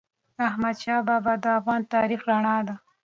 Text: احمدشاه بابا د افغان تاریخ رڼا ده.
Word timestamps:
احمدشاه 0.47 1.01
بابا 1.07 1.33
د 1.43 1.45
افغان 1.59 1.81
تاریخ 1.93 2.21
رڼا 2.29 2.57
ده. 2.67 2.75